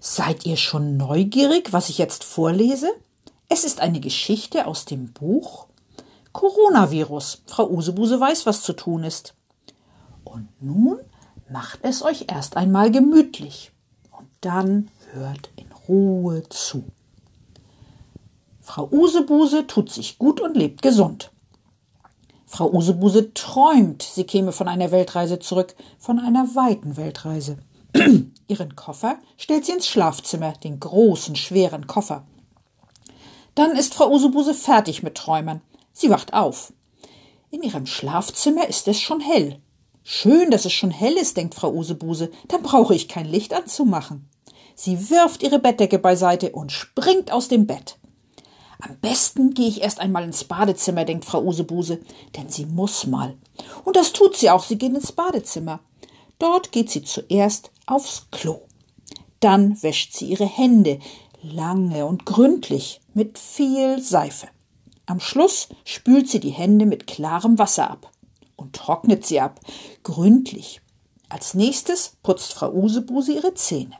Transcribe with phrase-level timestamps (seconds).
[0.00, 2.90] seid ihr schon neugierig, was ich jetzt vorlese?
[3.48, 5.66] Es ist eine Geschichte aus dem Buch
[6.32, 7.42] Coronavirus.
[7.46, 9.34] Frau Usebuse weiß, was zu tun ist.
[10.24, 10.98] Und nun
[11.50, 13.72] macht es euch erst einmal gemütlich
[14.16, 16.84] und dann hört in Ruhe zu.
[18.60, 21.30] Frau Usebuse tut sich gut und lebt gesund.
[22.46, 27.58] Frau Usebuse träumt, sie käme von einer Weltreise zurück, von einer weiten Weltreise.
[28.48, 32.26] Ihren Koffer stellt sie ins Schlafzimmer, den großen, schweren Koffer.
[33.54, 35.60] Dann ist Frau Usebuse fertig mit Träumen.
[35.92, 36.72] Sie wacht auf.
[37.50, 39.60] In ihrem Schlafzimmer ist es schon hell.
[40.02, 44.28] Schön, dass es schon hell ist, denkt Frau Usebuse, dann brauche ich kein Licht anzumachen.
[44.74, 47.98] Sie wirft ihre Bettdecke beiseite und springt aus dem Bett.
[48.80, 52.00] Am besten gehe ich erst einmal ins Badezimmer, denkt Frau Usebuse,
[52.36, 53.36] denn sie muss mal.
[53.84, 55.80] Und das tut sie auch, sie geht ins Badezimmer.
[56.38, 58.60] Dort geht sie zuerst aufs Klo.
[59.40, 60.98] Dann wäscht sie ihre Hände
[61.42, 64.48] lange und gründlich mit viel Seife.
[65.06, 68.10] Am Schluss spült sie die Hände mit klarem Wasser ab
[68.56, 69.60] und trocknet sie ab,
[70.02, 70.80] gründlich.
[71.28, 73.96] Als nächstes putzt Frau Usebuse ihre Zähne.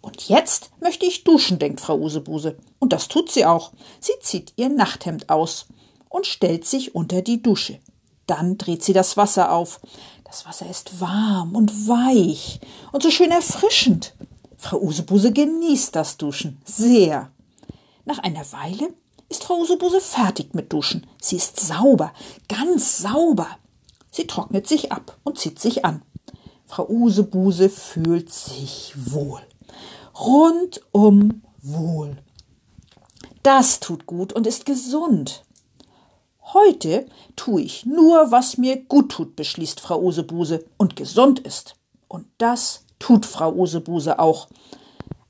[0.00, 2.56] Und jetzt möchte ich duschen, denkt Frau Usebuse.
[2.78, 3.72] Und das tut sie auch.
[4.00, 5.66] Sie zieht ihr Nachthemd aus
[6.08, 7.80] und stellt sich unter die Dusche.
[8.26, 9.80] Dann dreht sie das Wasser auf.
[10.28, 12.60] Das Wasser ist warm und weich
[12.92, 14.14] und so schön erfrischend.
[14.56, 17.30] Frau Usebuse genießt das Duschen sehr.
[18.04, 18.92] Nach einer Weile
[19.28, 21.06] ist Frau Usebuse fertig mit Duschen.
[21.20, 22.12] Sie ist sauber,
[22.48, 23.48] ganz sauber.
[24.10, 26.02] Sie trocknet sich ab und zieht sich an.
[26.66, 29.40] Frau Usebuse fühlt sich wohl
[30.18, 32.16] rundum wohl.
[33.42, 35.44] Das tut gut und ist gesund.
[36.54, 41.74] Heute tue ich nur, was mir gut tut, beschließt Frau Usebuse und gesund ist.
[42.08, 44.48] Und das tut Frau Usebuse auch.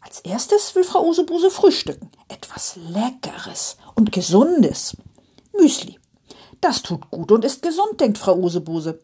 [0.01, 2.09] Als erstes will Frau Usebuse frühstücken.
[2.29, 4.97] Etwas Leckeres und Gesundes.
[5.59, 5.99] Müsli.
[6.61, 9.01] Das tut gut und ist gesund, denkt Frau Usebuse.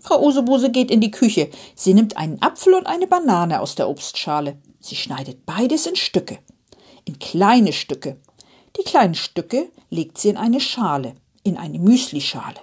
[0.00, 1.50] Frau Usebuse geht in die Küche.
[1.74, 4.58] Sie nimmt einen Apfel und eine Banane aus der Obstschale.
[4.78, 6.38] Sie schneidet beides in Stücke,
[7.04, 8.16] in kleine Stücke.
[8.78, 12.60] Die kleinen Stücke legt sie in eine Schale, in eine Müslischale.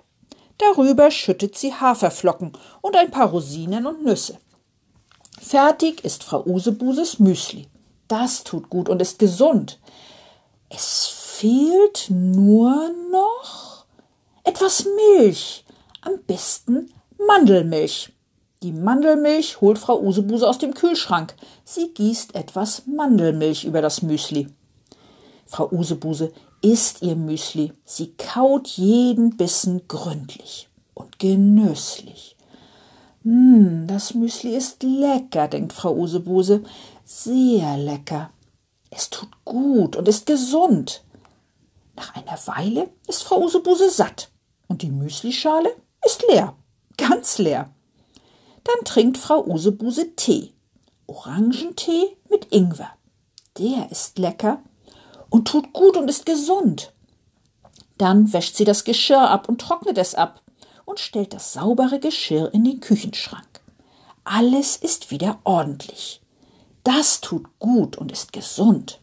[0.58, 4.38] Darüber schüttet sie Haferflocken und ein paar Rosinen und Nüsse.
[5.40, 7.68] Fertig ist Frau Usebuses Müsli.
[8.08, 9.80] Das tut gut und ist gesund.
[10.70, 13.86] Es fehlt nur noch
[14.44, 15.64] etwas Milch,
[16.02, 16.92] am besten
[17.26, 18.12] Mandelmilch.
[18.62, 21.34] Die Mandelmilch holt Frau Usebuse aus dem Kühlschrank.
[21.64, 24.50] Sie gießt etwas Mandelmilch über das Müsli.
[25.46, 27.74] Frau Usebuse isst ihr Müsli.
[27.86, 32.36] Sie kaut jeden Bissen gründlich und genüsslich.
[33.24, 36.64] Hm, das Müsli ist lecker, denkt Frau Usebuse.
[37.06, 38.32] Sehr lecker.
[38.90, 41.04] Es tut gut und ist gesund.
[41.96, 44.30] Nach einer Weile ist Frau Usebuse satt
[44.68, 45.70] und die Müslischale
[46.06, 46.56] ist leer,
[46.98, 47.70] ganz leer.
[48.64, 50.54] Dann trinkt Frau Usebuse Tee.
[51.08, 52.92] Orangentee mit Ingwer.
[53.58, 54.62] Der ist lecker
[55.30, 56.94] und tut gut und ist gesund.
[57.98, 60.42] Dann wäscht sie das Geschirr ab und trocknet es ab
[60.86, 63.62] und stellt das saubere Geschirr in den Küchenschrank.
[64.24, 66.22] Alles ist wieder ordentlich.
[66.84, 69.00] Das tut gut und ist gesund.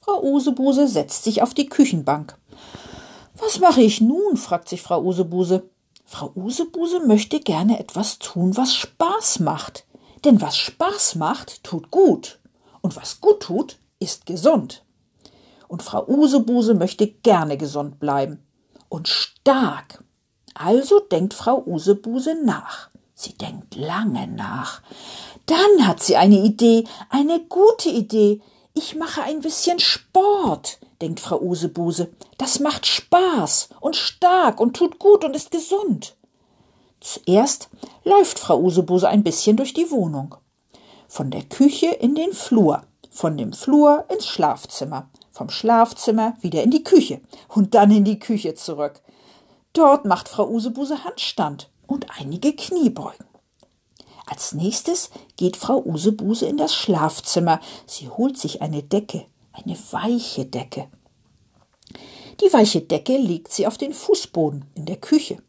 [0.00, 2.36] Frau Usebuse setzt sich auf die Küchenbank.
[3.34, 4.36] Was mache ich nun?
[4.36, 5.62] fragt sich Frau Usebuse.
[6.04, 9.86] Frau Usebuse möchte gerne etwas tun, was Spaß macht.
[10.24, 12.40] Denn was Spaß macht, tut gut.
[12.82, 14.84] Und was gut tut, ist gesund.
[15.68, 18.42] Und Frau Usebuse möchte gerne gesund bleiben.
[18.88, 20.02] Und stark.
[20.54, 22.90] Also denkt Frau Usebuse nach.
[23.14, 24.82] Sie denkt lange nach.
[25.46, 28.40] Dann hat sie eine Idee, eine gute Idee.
[28.74, 32.10] Ich mache ein bisschen Sport denkt Frau Usebuse.
[32.38, 36.16] Das macht Spaß und stark und tut gut und ist gesund.
[37.00, 37.70] Zuerst
[38.04, 40.34] läuft Frau Usebuse ein bisschen durch die Wohnung.
[41.08, 46.70] Von der Küche in den Flur, von dem Flur ins Schlafzimmer, vom Schlafzimmer wieder in
[46.70, 49.02] die Küche und dann in die Küche zurück.
[49.72, 53.26] Dort macht Frau Usebuse Handstand und einige Kniebeugen.
[54.26, 57.60] Als nächstes geht Frau Usebuse in das Schlafzimmer.
[57.86, 60.88] Sie holt sich eine Decke, eine weiche Decke.
[62.40, 65.42] Die weiche Decke legt sie auf den Fußboden in der Küche.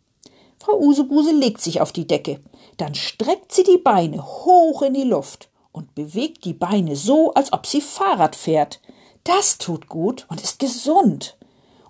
[0.60, 2.42] Frau Usebuse legt sich auf die Decke.
[2.78, 7.54] Dann streckt sie die Beine hoch in die Luft und bewegt die Beine so, als
[7.54, 8.82] ob sie Fahrrad fährt.
[9.24, 11.38] Das tut gut und ist gesund.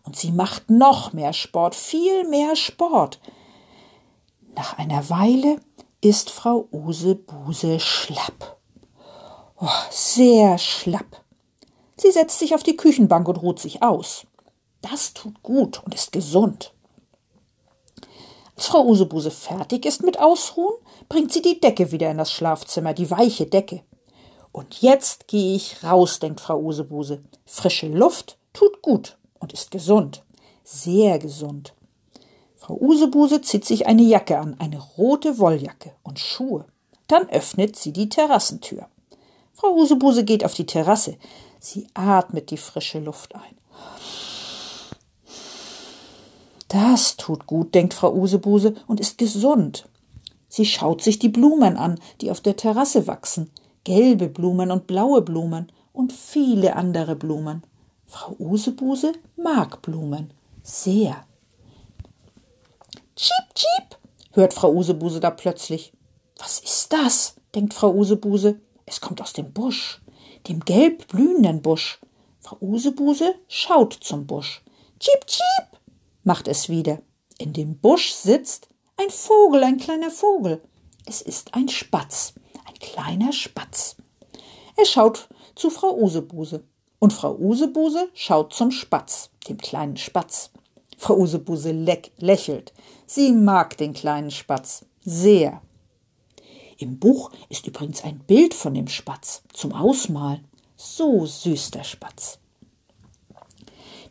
[0.04, 3.20] Und sie macht noch mehr Sport, viel mehr Sport.
[4.56, 5.58] Nach einer Weile
[6.02, 8.58] ist Frau Usebuse schlapp.
[9.60, 11.24] Oh, sehr schlapp.
[11.96, 14.26] Sie setzt sich auf die Küchenbank und ruht sich aus.
[14.82, 16.74] Das tut gut und ist gesund.
[18.56, 20.74] Als Frau Usebuse fertig ist mit Ausruhen,
[21.12, 23.82] bringt sie die Decke wieder in das Schlafzimmer, die weiche Decke.
[24.54, 27.22] Und jetzt gehe ich raus, denkt Frau Usebuse.
[27.46, 30.24] Frische Luft tut gut und ist gesund.
[30.64, 31.74] Sehr gesund.
[32.56, 36.66] Frau Usebuse zieht sich eine Jacke an, eine rote Wolljacke und Schuhe.
[37.08, 38.88] Dann öffnet sie die Terrassentür.
[39.52, 41.18] Frau Usebuse geht auf die Terrasse.
[41.60, 43.58] Sie atmet die frische Luft ein.
[46.70, 49.90] Das tut gut, denkt Frau Usebuse und ist gesund.
[50.52, 53.50] Sie schaut sich die Blumen an, die auf der Terrasse wachsen.
[53.86, 57.64] Gelbe Blumen und blaue Blumen und viele andere Blumen.
[58.06, 60.34] Frau Usebuse mag Blumen.
[60.62, 61.24] Sehr.
[63.16, 63.98] Tschiep, tschiep,
[64.34, 65.94] hört Frau Usebuse da plötzlich.
[66.38, 67.36] Was ist das?
[67.56, 68.60] denkt Frau Usebuse.
[68.86, 70.02] Es kommt aus dem Busch,
[70.50, 72.02] dem gelb blühenden Busch.
[72.42, 74.62] Frau Usebuse schaut zum Busch.
[75.00, 75.80] Tschiep, tschiep,
[76.26, 77.00] macht es wieder.
[77.38, 78.68] In dem Busch sitzt
[79.02, 80.62] ein Vogel, ein kleiner Vogel.
[81.06, 82.34] Es ist ein Spatz,
[82.66, 83.96] ein kleiner Spatz.
[84.78, 86.64] Er schaut zu Frau Usebuse.
[87.00, 90.52] Und Frau Usebuse schaut zum Spatz, dem kleinen Spatz.
[90.98, 92.74] Frau Usebuse lächelt.
[93.08, 95.62] Sie mag den kleinen Spatz sehr.
[96.78, 100.48] Im Buch ist übrigens ein Bild von dem Spatz zum Ausmalen.
[100.76, 102.38] So süß der Spatz.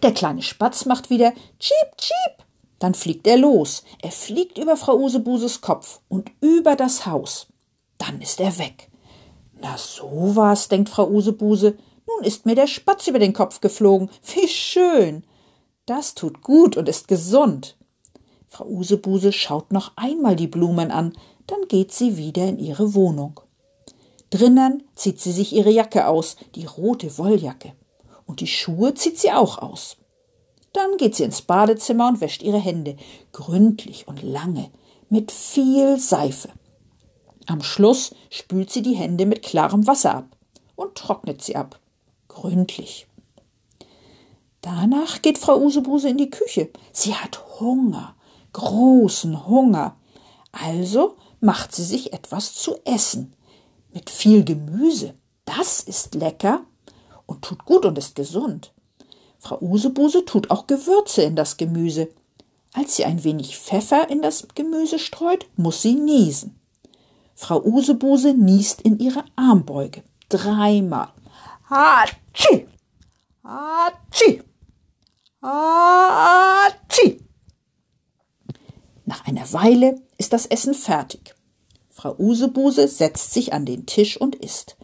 [0.03, 2.50] Der kleine Spatz macht wieder Cheep, Cheep.
[2.81, 3.85] Dann fliegt er los.
[4.03, 7.47] Er fliegt über Frau Usebuses Kopf und über das Haus.
[7.99, 8.91] Dann ist er weg.
[9.61, 11.77] Na so was, denkt Frau Usebuse.
[12.09, 14.11] Nun ist mir der Spatz über den Kopf geflogen.
[14.35, 15.23] Wie schön.
[15.87, 17.77] Das tut gut und ist gesund.
[18.49, 21.13] Frau Usebuse schaut noch einmal die Blumen an,
[21.47, 23.41] dann geht sie wieder in ihre Wohnung.
[24.31, 27.75] Drinnen zieht sie sich ihre Jacke aus, die rote Wolljacke
[28.27, 29.97] und die Schuhe zieht sie auch aus.
[30.73, 32.97] Dann geht sie ins Badezimmer und wäscht ihre Hände,
[33.33, 34.71] gründlich und lange,
[35.09, 36.51] mit viel Seife.
[37.47, 40.37] Am Schluss spült sie die Hände mit klarem Wasser ab
[40.77, 41.81] und trocknet sie ab,
[42.29, 43.09] gründlich.
[44.61, 46.71] Danach geht Frau Usebuse in die Küche.
[46.93, 48.15] Sie hat Hunger,
[48.53, 49.97] großen Hunger.
[50.53, 53.35] Also macht sie sich etwas zu essen.
[53.93, 55.15] Mit viel Gemüse.
[55.45, 56.61] Das ist lecker
[57.27, 58.73] und tut gut und ist gesund.
[59.41, 62.09] Frau Usebuse tut auch Gewürze in das Gemüse.
[62.75, 66.61] Als sie ein wenig Pfeffer in das Gemüse streut, muss sie niesen.
[67.35, 70.03] Frau Usebuse niest in ihre Armbeuge.
[70.29, 71.09] Dreimal.
[71.69, 72.69] Hatschi!
[73.43, 74.43] Hatschi!
[75.43, 77.25] Hatschi!
[79.07, 81.35] Nach einer Weile ist das Essen fertig.
[81.89, 84.77] Frau Usebuse setzt sich an den Tisch und isst.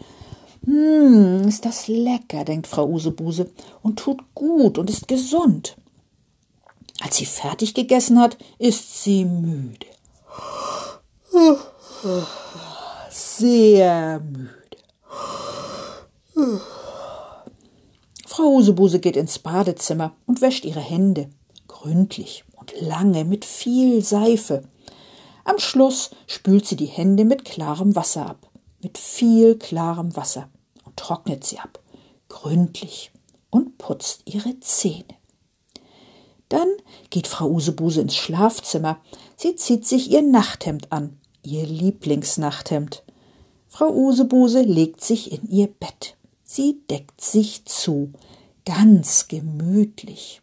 [0.67, 3.49] Hm, ist das lecker, denkt Frau Usebuse,
[3.83, 5.76] und tut gut und ist gesund.
[7.00, 9.87] Als sie fertig gegessen hat, ist sie müde.
[13.11, 14.50] Sehr müde.
[18.26, 21.31] Frau Usebuse geht ins Badezimmer und wäscht ihre Hände,
[21.69, 24.64] gründlich und lange mit viel Seife.
[25.45, 28.50] Am Schluss spült sie die Hände mit klarem Wasser ab,
[28.83, 30.49] mit viel klarem Wasser
[30.97, 31.81] trocknet sie ab,
[32.29, 33.12] gründlich
[33.50, 35.05] und putzt ihre Zähne.
[36.49, 36.69] Dann
[37.11, 38.99] geht Frau Usebuse ins Schlafzimmer.
[39.37, 43.03] Sie zieht sich ihr Nachthemd an, ihr Lieblingsnachthemd.
[43.69, 46.17] Frau Usebuse legt sich in ihr Bett.
[46.45, 48.12] Sie deckt sich zu,
[48.65, 50.41] ganz gemütlich.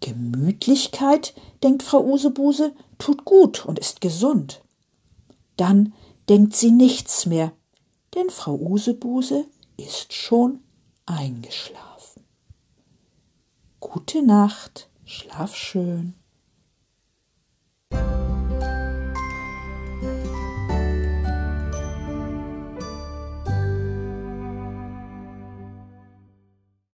[0.00, 4.62] Gemütlichkeit, denkt Frau Usebuse, tut gut und ist gesund.
[5.56, 5.92] Dann
[6.28, 7.52] denkt sie nichts mehr,
[8.14, 10.60] denn Frau Usebuse ist schon
[11.06, 12.24] eingeschlafen.
[13.80, 16.14] Gute Nacht, schlaf schön.